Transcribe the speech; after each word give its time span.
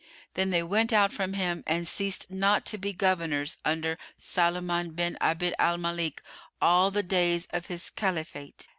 Then 0.33 0.49
they 0.49 0.63
went 0.63 0.91
out 0.91 1.13
from 1.13 1.33
him 1.33 1.63
and 1.67 1.87
ceased 1.87 2.31
not 2.31 2.65
to 2.65 2.79
be 2.79 2.91
Governors 2.91 3.57
under 3.63 3.99
Sulayman 4.17 4.95
bin 4.95 5.15
Abd 5.21 5.53
al 5.59 5.77
Malik 5.77 6.23
all 6.59 6.89
the 6.89 7.03
days 7.03 7.45
of 7.51 7.67
his 7.67 7.91
Caliphate. 7.91 8.67